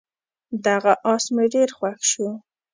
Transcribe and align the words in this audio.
دغه 0.65 0.93
اس 1.13 1.23
مې 1.35 1.45
ډېر 1.53 1.69
خوښ 1.77 1.99
شو. 2.11 2.29